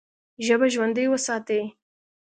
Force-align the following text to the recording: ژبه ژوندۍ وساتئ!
ژبه 0.45 0.65
ژوندۍ 0.73 1.05
وساتئ! 1.09 1.63